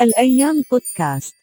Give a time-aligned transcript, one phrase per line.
[0.00, 1.34] الأيام بودكاست.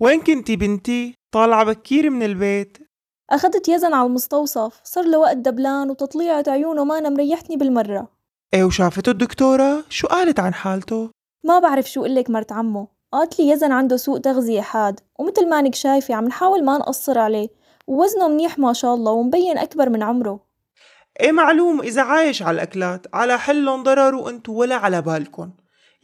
[0.00, 2.78] وين كنتي بنتي؟ طالعة بكير من البيت.
[3.30, 4.80] أخدت يزن على المستوصف.
[4.84, 8.08] صار له وقت دبلان وتطليعة عيونه ما أنا مريحتني بالمرة.
[8.54, 11.10] إيه وشافته الدكتورة؟ شو قالت عن حالته؟
[11.44, 15.58] ما بعرف شو قلك مرت عمه قالت لي يزن عنده سوء تغذية حاد ومثل ما
[15.58, 17.48] أنك شايفة عم نحاول ما نقصر عليه.
[17.86, 20.47] ووزنه منيح ما شاء الله ومبين أكبر من عمره.
[21.20, 25.50] إيه معلوم إذا عايش على الأكلات على حلهم ضرر وانتو ولا على بالكن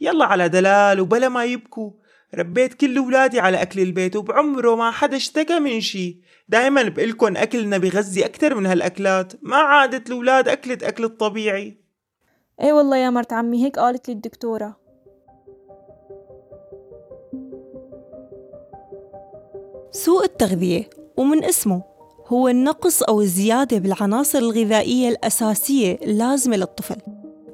[0.01, 1.91] يلا على دلال وبلا ما يبكوا.
[2.35, 6.21] ربيت كل ولادي على أكل البيت وبعمره ما حدا اشتكى من شي.
[6.47, 9.33] دايما بقلكن أكلنا بغذي أكتر من هالأكلات.
[9.41, 11.77] ما عادت الولاد أكلت أكل الطبيعي.
[12.61, 14.79] إيه والله يا مرت عمي هيك قالت لي الدكتورة.
[19.91, 21.94] سوء التغذية ومن اسمه.
[22.27, 26.95] هو النقص أو الزيادة بالعناصر الغذائية الأساسية اللازمة للطفل.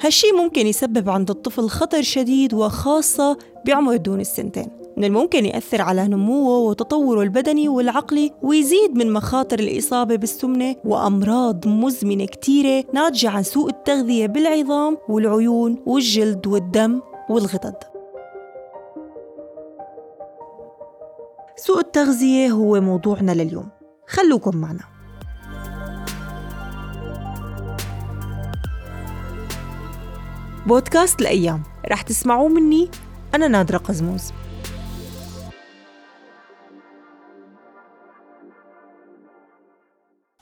[0.02, 4.68] هالشي ممكن يسبب عند الطفل خطر شديد وخاصة بعمر دون السنتين.
[4.98, 12.26] من الممكن يأثر على نموه وتطوره البدني والعقلي ويزيد من مخاطر الإصابة بالسمنة وأمراض مزمنة
[12.26, 17.76] كتيرة ناتجة عن سوء التغذية بالعظام والعيون والجلد والدم والغدد.
[21.56, 23.81] سوء التغذية هو موضوعنا لليوم.
[24.12, 24.84] خلوكم معنا.
[30.68, 32.90] بودكاست الأيام رح تسمعوه مني
[33.36, 34.32] أنا نادرة قزموز.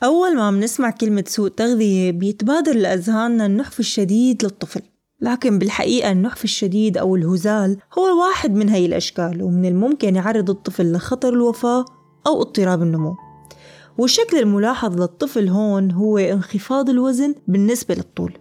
[0.03, 4.81] أول ما بنسمع كلمة سوء تغذية بيتبادر لأذهاننا النحف الشديد للطفل.
[5.21, 10.91] لكن بالحقيقة النحف الشديد أو الهزال هو واحد من هاي الأشكال ومن الممكن يعرض الطفل
[10.91, 11.85] لخطر الوفاة
[12.27, 13.28] أو اضطراب النمو.
[13.99, 18.37] والشكل الملاحظ للطفل هون هو انخفاض الوزن بالنسبة للطول.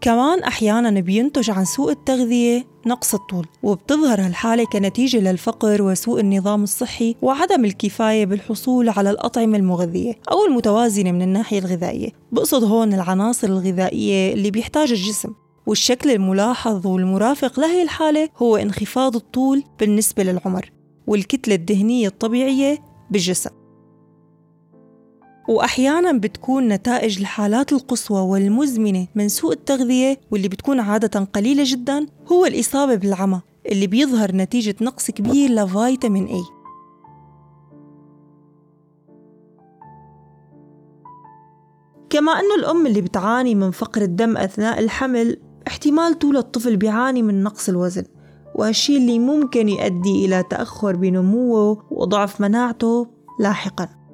[0.00, 7.16] كمان أحيانا بينتج عن سوء التغذية نقص الطول وبتظهر هالحالة كنتيجة للفقر وسوء النظام الصحي
[7.22, 12.08] وعدم الكفاية بالحصول على الأطعمة المغذية أو المتوازنة من الناحية الغذائية.
[12.32, 15.32] بقصد هون العناصر الغذائية اللي بيحتاجها الجسم
[15.66, 20.72] والشكل الملاحظ والمرافق لهي الحالة هو انخفاض الطول بالنسبة للعمر
[21.06, 22.78] والكتلة الدهنية الطبيعية
[23.10, 23.50] بالجسم.
[25.48, 32.46] وأحيانا بتكون نتائج الحالات القصوى والمزمنة من سوء التغذية واللي بتكون عادة قليلة جدا هو
[32.46, 36.56] الإصابة بالعمى اللي بيظهر نتيجة نقص كبير لفيتامين A.
[42.10, 45.36] كما أنه الأم اللي بتعاني من فقر الدم أثناء الحمل
[45.68, 48.04] احتمال طول الطفل بيعاني من نقص الوزن
[48.54, 53.06] وهالشي اللي ممكن يؤدي إلى تأخر بنموه وضعف مناعته
[53.40, 54.05] لاحقاً.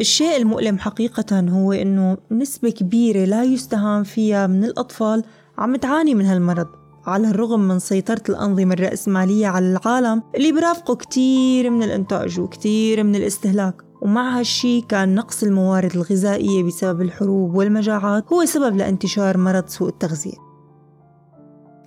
[0.00, 5.24] الشيء المؤلم حقيقة هو إنه نسبة كبيرة لا يستهان فيها من الأطفال
[5.58, 6.66] عم تعاني من هالمرض
[7.06, 13.16] على الرغم من سيطرة الأنظمة الرأسمالية على العالم اللي برافقه كتير من الإنتاج وكتير من
[13.16, 13.74] الاستهلاك.
[14.02, 20.36] ومع هالشي كان نقص الموارد الغذائية بسبب الحروب والمجاعات هو سبب لانتشار مرض سوء التغذية.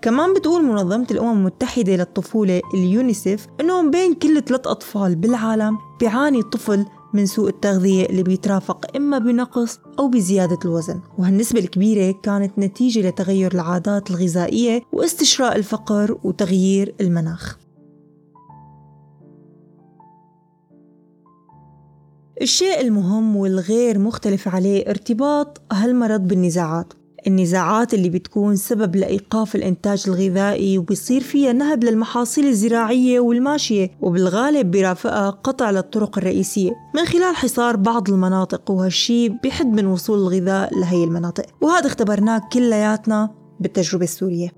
[0.02, 6.86] كمان بتقول منظمة الأمم المتحدة للطفولة اليونيسف إنه بين كل ثلاث أطفال بالعالم بيعاني طفل
[7.14, 11.02] من سوء التغذية اللي بيترافق إما بنقص أو بزيادة الوزن.
[11.18, 17.58] وهالنسبة الكبيرة كانت نتيجة لتغير العادات الغذائية واستشراء الفقر وتغيير المناخ.
[22.42, 26.94] الشيء المهم والغير مختلف عليه ارتباط هالمرض بالنزاعات.
[27.28, 35.30] النزاعات اللي بتكون سبب لإيقاف الإنتاج الغذائي وبيصير فيها نهب للمحاصيل الزراعية والماشية وبالغالب برافقها
[35.30, 36.72] قطع للطرق الرئيسية.
[36.96, 41.46] من خلال حصار بعض المناطق وهالشي بيحد من وصول الغذاء لهي المناطق.
[41.62, 44.50] وهذا اختبرناه كلياتنا بالتجربة السورية.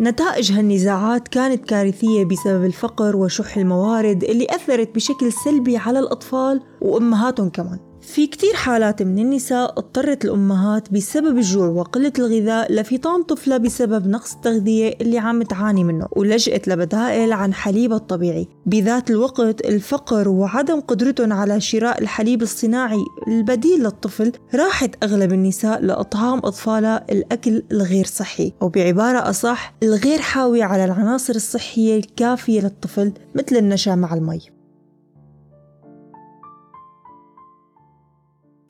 [0.00, 7.48] نتائج هالنزاعات كانت كارثية بسبب الفقر وشح الموارد اللي أثرت بشكل سلبي على الأطفال وأمهاتهم
[7.48, 7.78] كمان.
[8.06, 14.34] في كتير حالات من النساء اضطرت الأمهات بسبب الجوع وقلة الغذاء لفطام طفلة بسبب نقص
[14.34, 18.48] التغذية اللي عم تعاني منه ولجأت لبدائل عن حليبها الطبيعي.
[18.66, 26.38] بذات الوقت الفقر وعدم قدرتهم على شراء الحليب الصناعي البديل للطفل راحت أغلب النساء لإطعام
[26.38, 28.52] أطفالها الأكل الغير صحي.
[28.62, 34.55] أو بعبارة أصح الغير حاوي على العناصر الصحية الكافية للطفل مثل النشا مع المي.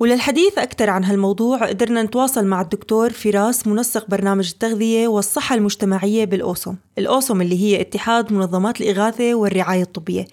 [0.00, 6.76] وللحديث أكثر عن هالموضوع قدرنا نتواصل مع الدكتور فراس منسق برنامج التغذية والصحة المجتمعية بالأوسوم
[6.98, 10.25] الأوسوم اللي هي اتحاد منظمات الإغاثة والرعاية الطبية.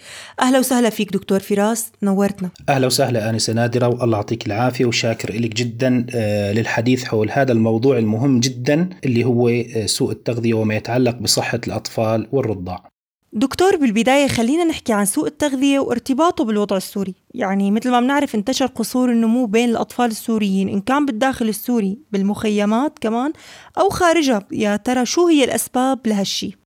[0.42, 2.50] أهلا وسهلا فيك دكتور فراس نورتنا.
[2.70, 7.98] أهلا وسهلا آنسة نادرة والله يعطيك العافية وشاكر لك جدا آه، للحديث حول هذا الموضوع
[7.98, 12.93] المهم جدا اللي هو آه، سوء التغذية وما يتعلق بصحة الأطفال والرضاع.
[13.36, 17.16] دكتور بالبداية خلينا نحكي عن سوء التغذية وارتباطه بالوضع السوري.
[17.34, 23.00] يعني مثل ما بنعرف انتشر قصور النمو بين الأطفال السوريين إن كان بالداخل السوري بالمخيمات
[23.00, 23.34] كمان
[23.78, 24.48] أو خارجها.
[24.52, 26.58] يا ترى شو هي الأسباب لهالشي؟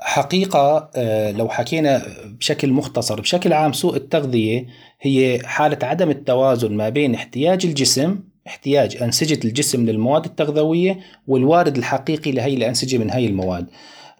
[0.00, 4.66] حقيقة آه، لو حكينا بشكل مختصر بشكل عام سوء التغذية
[5.00, 12.32] هي حالة عدم التوازن ما بين احتياج الجسم احتياج أنسجة الجسم للمواد التغذوية والوارد الحقيقي
[12.32, 13.66] لهي الأنسجة من هي المواد.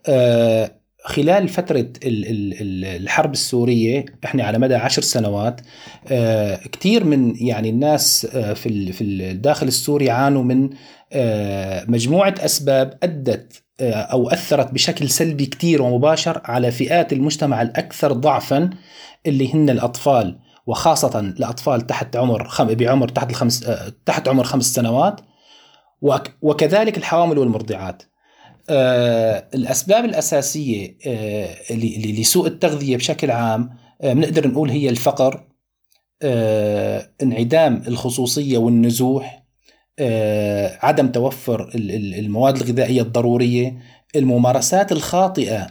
[0.06, 0.77] آه،
[1.08, 5.60] خلال فترة الحرب السورية إحنا على مدى عشر سنوات
[6.08, 10.70] آه، كثير من يعني الناس آه، في في الداخل السوري عانوا من
[11.12, 18.70] آه، مجموعة أسباب أدت أو أثرت بشكل سلبي كثير ومباشر على فئات المجتمع الأكثر ضعفا
[19.26, 22.66] اللي هن الأطفال وخاصة الأطفال تحت عمر خم...
[22.66, 23.70] بعمر تحت الخمس
[24.06, 25.20] تحت عمر خمس سنوات
[26.42, 28.02] وكذلك الحوامل والمرضعات.
[28.70, 31.72] الأسباب الأساسية آه،
[32.18, 33.70] لسوء التغذية بشكل عام
[34.02, 35.44] آه، بنقدر نقول هي الفقر
[37.22, 39.44] انعدام الخصوصية والنزوح
[40.82, 43.78] عدم توفر المواد الغذائية الضرورية
[44.16, 45.66] الممارسات الخاطئة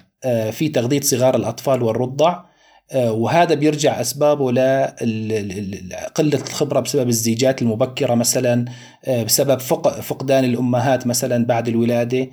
[0.52, 2.44] في تغذية صغار الأطفال والرضع
[2.96, 8.66] وهذا بيرجع أسبابه لقله الخبرة بسبب الزيجات المبكرة مثلا
[9.10, 9.60] بسبب
[10.02, 12.20] فقدان الأمهات مثلا بعد الولادة.
[12.22, 12.30] آه،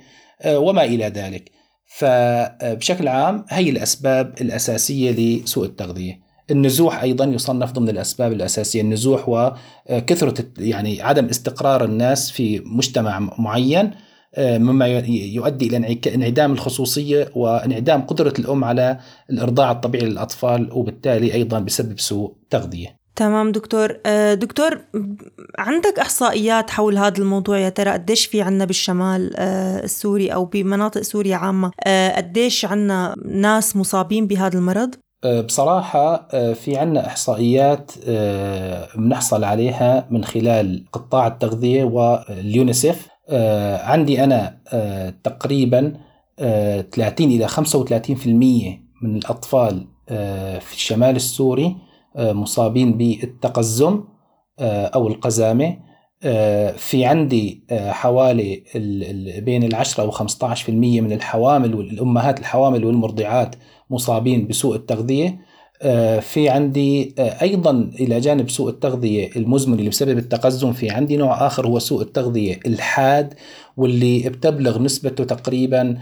[0.47, 1.51] وما إلى ذلك.
[1.85, 6.19] فبشكل عام هي الأسباب الأساسية لسوء التغذية.
[6.51, 8.81] النزوح أيضا يصنف ضمن الأسباب الأساسية.
[8.81, 13.91] النزوح وكثره يعني عدم استقرار الناس في مجتمع معين
[14.37, 18.99] آه، مما يؤدي إلى انعدام الخصوصية وانعدام قدرة الأم على
[19.29, 23.04] الإرضاع الطبيعي للأطفال وبالتالي أيضا بسبب سوء تغذية.
[23.15, 23.97] تمام دكتور.
[24.05, 24.79] آه، دكتور
[25.57, 31.01] عندك إحصائيات حول هذا الموضوع؟ يا ترى قديش في عنا بالشمال آه، السوري أو بمناطق
[31.01, 34.95] سوريا عامة؟ آه، قديش عنا ناس مصابين بهذا المرض؟
[35.45, 37.91] بصراحة في عنا إحصائيات
[38.97, 43.07] بنحصل عليها من خلال قطاع التغذية واليونيسف
[43.81, 44.57] عندي أنا
[45.23, 45.93] تقريبا
[46.37, 48.27] 30 إلى 35%
[49.01, 49.87] من الأطفال
[50.59, 51.75] في الشمال السوري.
[52.17, 54.03] مصابين بالتقزم
[54.59, 55.77] آه، أو القزامة.
[56.23, 58.63] آه، في عندي حوالي
[59.45, 63.55] بين العشرة أو 15% من الحوامل والأمهات الحوامل والمرضعات
[63.89, 65.39] مصابين بسوء التغذية.
[66.21, 71.67] في عندي أيضا إلى جانب سوء التغذية المزمن اللي بسبب التقزم في عندي نوع آخر
[71.67, 73.33] هو سوء التغذية الحاد
[73.77, 75.97] واللي بتبلغ نسبته تقريبا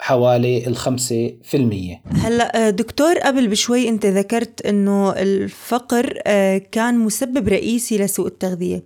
[0.00, 2.02] حوالي الخمسة في المية.
[2.06, 6.12] هلأ دكتور قبل بشوي أنت ذكرت أنه الفقر
[6.72, 8.82] كان مسبب رئيسي لسوء التغذية.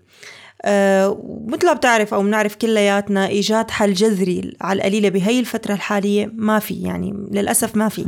[1.47, 6.59] مثل ما بتعرف أو بنعرف كلياتنا إيجاد حل جذري على القليلة بهي الفترة الحالية ما
[6.59, 8.07] في يعني للأسف ما في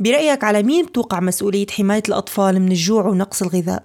[0.00, 3.82] برأيك على مين بتوقع مسؤولية حماية الأطفال من الجوع ونقص الغذاء؟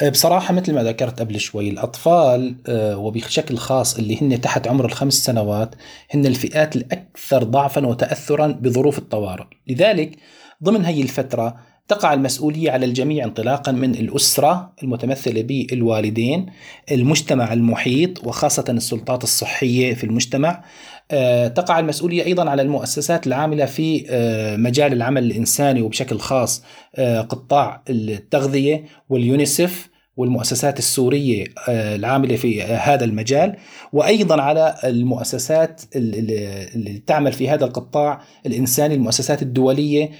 [0.00, 4.84] أه، بصراحة مثل ما ذكرت قبل شوي الأطفال أه، وبشكل خاص اللي هن تحت عمر
[4.84, 5.74] الخمس سنوات
[6.10, 10.16] هن الفئات الأكثر ضعفا وتأثرا بظروف الطوارئ لذلك
[10.64, 11.56] ضمن هي الفترة
[11.88, 16.46] تقع المسؤولية على الجميع انطلاقا من الأسرة المتمثلة بالوالدين
[16.92, 20.64] المجتمع المحيط وخاصة السلطات الصحية في المجتمع.
[21.10, 26.64] آه، تقع المسؤولية أيضا على المؤسسات العاملة في آه، مجال العمل الإنساني وبشكل خاص
[26.96, 29.88] آه، قطاع التغذية واليونيسف.
[30.18, 33.56] والمؤسسات السورية العاملة في هذا المجال
[33.92, 40.10] وأيضا على المؤسسات اللي تعمل في هذا القطاع الإنساني المؤسسات الدولية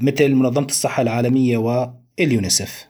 [0.00, 2.86] مثل منظمة الصحة العالمية واليونيسف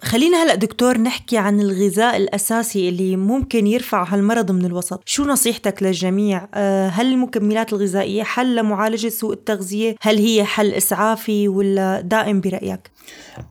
[0.00, 5.82] خلينا هلا دكتور نحكي عن الغذاء الأساسي اللي ممكن يرفع هالمرض من الوسط، شو نصيحتك
[5.82, 12.40] للجميع؟ آه، هل المكملات الغذائية حل لمعالجة سوء التغذية؟ هل هي حل إسعافي ولا دائم
[12.40, 12.90] برأيك؟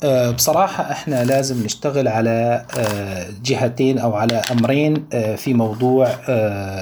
[0.03, 5.05] آه، بصراحة إحنا لازم نشتغل على آه، جهتين أو على أمرين
[5.37, 6.07] في موضوع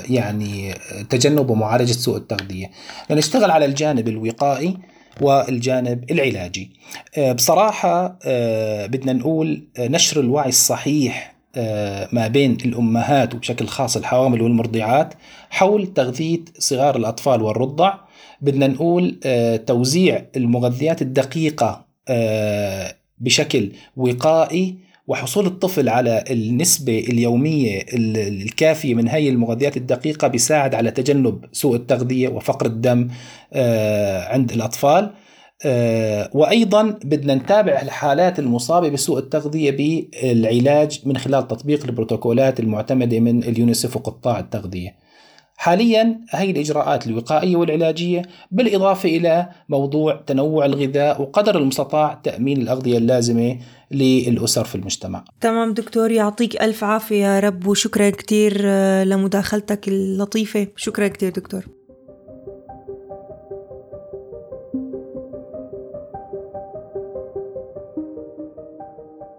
[0.09, 0.73] يعني
[1.09, 2.71] تجنب ومعالجة سوء التغذية.
[3.11, 4.77] نشتغل على الجانب الوقائي
[5.21, 6.71] والجانب العلاجي.
[7.17, 11.31] آه، بصراحة آه، بدنا نقول آه، نشر الوعي الصحيح
[12.11, 15.13] ما بين الأمهات وبشكل خاص الحوامل والمرضعات
[15.49, 17.93] حول تغذية صغار الأطفال والرضع.
[18.41, 19.19] بدنا نقول
[19.67, 21.85] توزيع المغذيات الدقيقة
[23.19, 24.75] بشكل وقائي
[25.07, 32.27] وحصول الطفل على النسبة اليومية الكافية من هاي المغذيات الدقيقة بيساعد على تجنب سوء التغذية
[32.29, 33.07] وفقر الدم
[33.53, 35.11] آه، عند الأطفال
[35.65, 43.43] آه، وأيضا بدنا نتابع الحالات المصابة بسوء التغذية بالعلاج من خلال تطبيق البروتوكولات المعتمدة من
[43.43, 45.00] اليونيسف وقطاع التغذية.
[45.61, 53.57] حاليا هي الإجراءات الوقائية والعلاجية بالإضافة إلى موضوع تنوع الغذاء وقدر المستطاع تأمين الأغذية اللازمة
[53.91, 55.23] للأسر في المجتمع.
[55.41, 61.65] تمام دكتور يعطيك ألف عافية يا رب وشكرا كثير آه، لمداخلتك اللطيفة، شكرا كثير دكتور.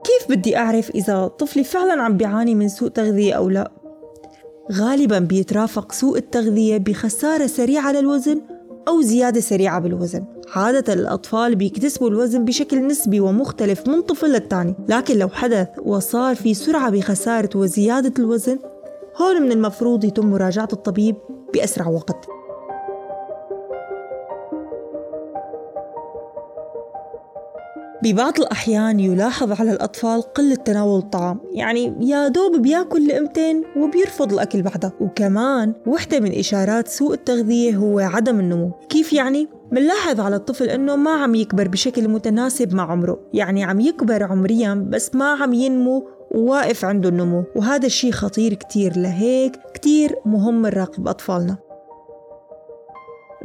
[0.05, 3.82] كيف بدي أعرف إذا طفلي فعلا عم بيعاني من سوء تغذية أو لا؟
[4.71, 8.41] غالبا بيترافق سوء التغذية بخسارة سريعة للوزن
[8.89, 10.25] أو زيادة سريعة بالوزن.
[10.55, 14.75] عادة الأطفال بيكتسبوا الوزن بشكل نسبي ومختلف من طفل للتاني.
[14.89, 18.59] لكن لو حدث وصار في سرعة بخسارة وزيادة الوزن
[19.17, 21.17] هون من المفروض يتم مراجعة الطبيب
[21.55, 22.27] بأسرع وقت.
[28.03, 31.41] ببعض الأحيان يلاحظ على الأطفال قلة تناول الطعام.
[31.53, 34.93] يعني يا دوب بياكل لقمتين وبيرفض الأكل بعدها.
[35.01, 38.71] وكمان وحدة من إشارات سوء التغذية هو عدم النمو.
[38.89, 43.21] كيف يعني؟ منلاحظ على الطفل إنه ما عم يكبر بشكل متناسب مع عمره.
[43.33, 47.45] يعني عم يكبر عمريا بس ما عم ينمو وواقف عنده النمو.
[47.57, 48.97] وهذا الشيء خطير كتير.
[48.97, 51.57] لهيك كتير مهم نراقب أطفالنا.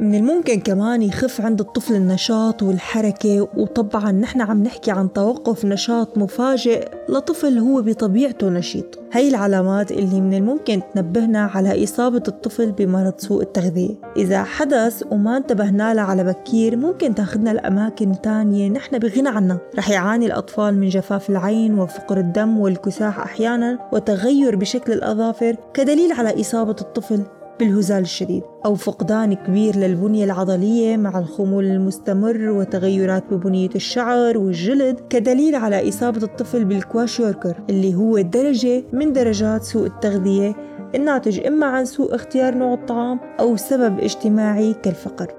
[0.00, 6.18] من الممكن كمان يخف عند الطفل النشاط والحركة وطبعا نحن عم نحكي عن توقف نشاط
[6.18, 8.98] مفاجئ لطفل هو بطبيعته نشيط.
[9.12, 13.94] هاي العلامات اللي من الممكن تنبهنا على إصابة الطفل بمرض سوء التغذية.
[14.16, 19.58] إذا حدث وما انتبهنا له على بكير ممكن تاخدنا لأماكن تانية نحن بغنى عنها.
[19.76, 26.40] رح يعاني الأطفال من جفاف العين وفقر الدم والكساح أحيانا وتغير بشكل الأظافر كدليل على
[26.40, 27.22] إصابة الطفل.
[27.58, 35.54] بالهزال الشديد أو فقدان كبير للبنية العضلية مع الخمول المستمر وتغيرات ببنية الشعر والجلد كدليل
[35.54, 40.54] على إصابة الطفل بالكواشيوركر اللي هو درجة من درجات سوء التغذية
[40.94, 45.37] الناتج إما عن سوء اختيار نوع الطعام أو سبب اجتماعي كالفقر.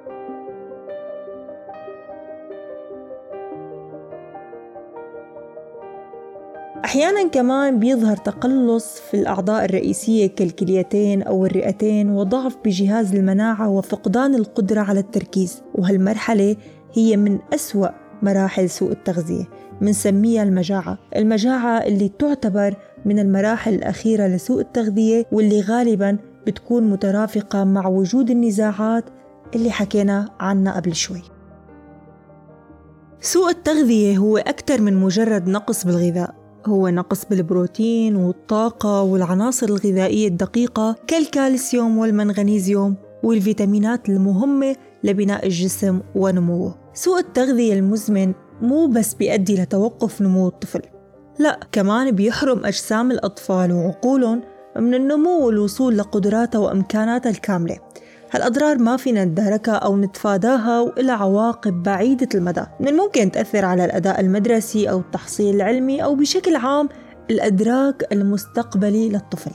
[6.86, 14.82] أحيانا كمان بيظهر تقلص في الأعضاء الرئيسية كالكليتين أو الرئتين وضعف بجهاز المناعة وفقدان القدرة
[14.82, 16.56] على التركيز وهالمرحلة
[16.94, 17.88] هي من أسوأ
[18.22, 19.44] مراحل سوء التغذية
[19.82, 20.98] منسميها المجاعة.
[21.16, 26.18] المجاعة اللي تعتبر من المراحل الأخيرة لسوء التغذية واللي غالبا
[26.48, 29.06] بتكون مترافقة مع وجود النزاعات
[29.56, 31.22] اللي حكينا عنها قبل شوي.
[33.22, 36.39] سوء التغذية هو أكثر من مجرد نقص بالغذاء.
[36.66, 46.76] هو نقص بالبروتين والطاقة والعناصر الغذائية الدقيقة كالكالسيوم والمنغنيزيوم والفيتامينات المهمة لبناء الجسم ونموه.
[46.94, 50.82] سوء التغذية المزمن مو بس بيؤدي لتوقف نمو الطفل
[51.40, 54.42] لا كمان بيحرم أجسام الأطفال وعقولهم
[54.78, 57.78] من النمو والوصول لقدراتها وإمكاناتها الكاملة.
[58.32, 62.64] هالأضرار ما فينا نداركها أو نتفاداها وإلها عواقب بعيدة المدى.
[62.80, 66.90] من الممكن تأثر على الأداء المدرسي أو التحصيل العلمي أو بشكل عام
[67.30, 69.52] الأدراك المستقبلي للطفل.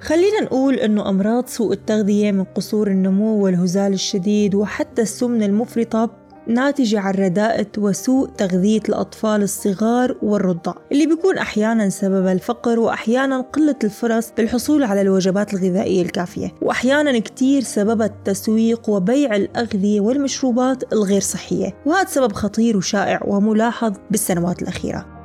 [0.00, 6.19] خلينا نقول أنه أمراض سوء التغذية من قصور النمو والهزال الشديد وحتى السمنة المفرطة
[6.50, 13.76] ناتجة عن رداءة وسوء تغذية الأطفال الصغار والرضع اللي بيكون أحيانا سبب الفقر وأحيانا قلة
[13.84, 21.76] الفرص بالحصول على الوجبات الغذائية الكافية وأحيانا كتير سبب التسويق وبيع الأغذية والمشروبات الغير صحية
[21.86, 25.19] وهذا سبب خطير وشائع وملاحظ بالسنوات الأخيرة.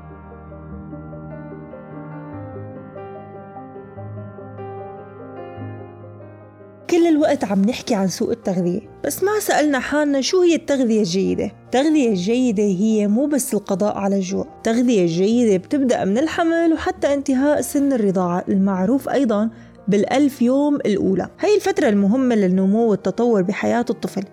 [6.96, 11.52] كل الوقت عم نحكي عن سوء التغذية بس ما سألنا حالنا شو هي التغذية الجيدة.
[11.66, 14.48] التغذية الجيدة هي مو بس القضاء على الجوع.
[14.58, 19.50] التغذية الجيدة بتبدأ من الحمل وحتى انتهاء سن الرضاعة المعروف أيضا
[19.88, 21.30] بالألف يوم الأولى.
[21.40, 24.24] هي الفترة المهمة للنمو والتطور بحياة الطفل.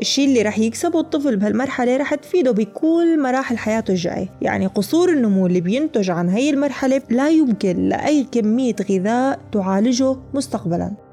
[0.00, 5.46] الشيء اللي رح يكسبه الطفل بهالمرحلة رح تفيده بكل مراحل حياته الجاية يعني قصور النمو
[5.46, 11.03] اللي بينتج عن هي المرحلة لا يمكن لأي كمية غذاء تعالجه مستقبلا.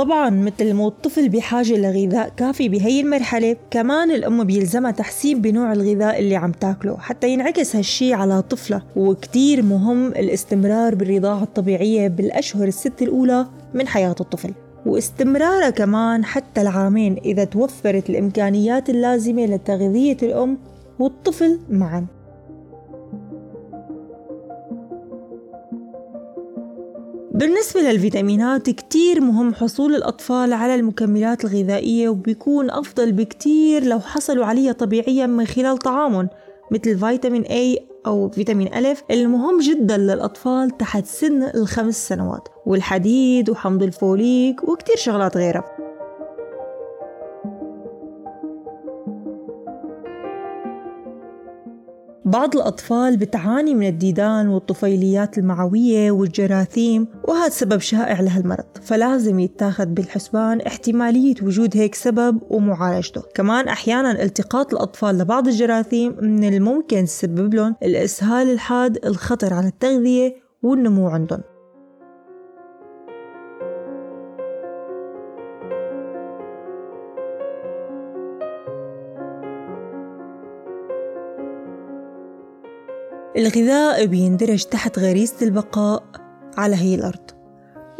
[0.00, 6.18] طبعا مثل ما الطفل بحاجة لغذاء كافي بهي المرحلة كمان الأم بيلزمها تحسين بنوع الغذاء
[6.18, 8.82] اللي عم تاكله حتى ينعكس هالشي على طفلها.
[8.96, 14.52] وكتير مهم الاستمرار بالرضاعة الطبيعية بالأشهر الست الأولى من حياة الطفل.
[14.86, 20.58] واستمرارها كمان حتى العامين إذا توفرت الإمكانيات اللازمة لتغذية الأم
[20.98, 22.19] والطفل معاً.
[27.34, 34.72] بالنسبة للفيتامينات كتير مهم حصول الأطفال على المكملات الغذائية وبيكون أفضل بكتير لو حصلوا عليها
[34.72, 36.28] طبيعيا من خلال طعامهم
[36.70, 43.82] مثل فيتامين A أو فيتامين ألف المهم جدا للأطفال تحت سن الخمس سنوات والحديد وحمض
[43.82, 45.89] الفوليك وكتير شغلات غيرها.
[52.30, 60.60] بعض الأطفال بتعاني من الديدان والطفيليات المعوية والجراثيم وهذا سبب شائع لهالمرض فلازم يتاخذ بالحسبان
[60.60, 63.22] احتمالية وجود هيك سبب ومعالجته.
[63.34, 70.34] كمان أحيانا التقاط الأطفال لبعض الجراثيم من الممكن تسبب لهم الإسهال الحاد الخطر على التغذية
[70.62, 71.49] والنمو عندهم.
[83.40, 86.02] الغذاء بيندرج تحت غريزة البقاء
[86.56, 87.30] على هي الأرض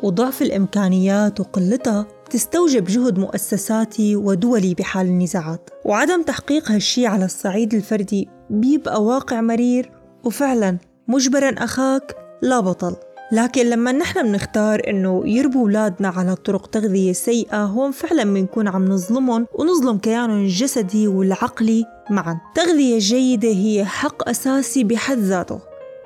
[0.03, 5.71] وضعف الإمكانيات وقلتها تستوجب جهد مؤسساتي ودولي بحال النزاعات.
[5.85, 9.93] وعدم تحقيق هالشي على الصعيد الفردي بيبقى واقع مرير
[10.25, 10.79] وفعلا
[11.09, 12.97] مجبرا أخاك لا بطل.
[13.33, 18.85] لكن لما نحن بنختار إنه يربوا أولادنا على طرق تغذية سيئة هون فعلا بنكون عم
[18.85, 22.41] نظلمهم ونظلم كيانهم الجسدي والعقلي معا.
[22.55, 25.61] تغذية جيدة هي حق أساسي بحد ذاته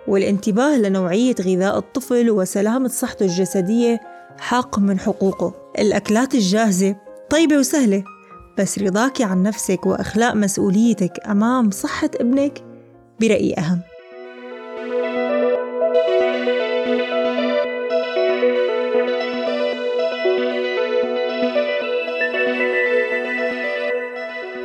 [0.08, 4.00] والانتباه لنوعية غذاء الطفل وسلامة صحته الجسدية
[4.38, 5.54] حق من حقوقه.
[5.78, 6.96] الأكلات الجاهزة
[7.30, 8.04] طيبة وسهلة
[8.58, 12.64] بس رضاك عن نفسك وإخلاء مسؤوليتك أمام صحة ابنك
[13.20, 13.80] برأيي أهم.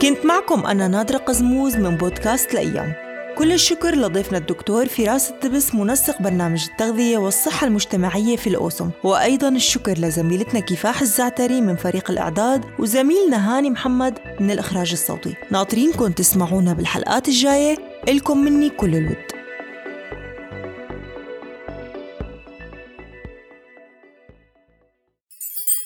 [0.01, 2.93] كنت معكم أنا نادرة قزموز من بودكاست الأيام
[3.37, 8.91] كل الشكر لضيفنا الدكتور فراس التبس منسق برنامج التغذية والصحة المجتمعية في الأوسم.
[9.03, 15.35] وأيضا الشكر لزميلتنا كفاح الزعتري من فريق الإعداد وزميلنا هاني محمد من الإخراج الصوتي.
[15.51, 19.25] ناطرينكم تسمعونا بالحلقات الجاية إلكم مني كل الود.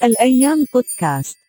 [0.03, 1.42] الأيام بودكاست.